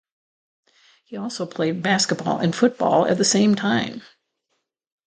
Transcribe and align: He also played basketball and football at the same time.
He 1.05 1.15
also 1.17 1.45
played 1.45 1.83
basketball 1.83 2.39
and 2.39 2.55
football 2.55 3.05
at 3.05 3.19
the 3.19 3.23
same 3.23 3.53
time. 3.53 4.01